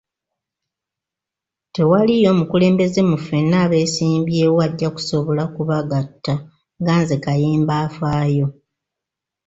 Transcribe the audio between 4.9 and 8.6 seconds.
kusobola ku bagatta nga nze Kayemba afaayo.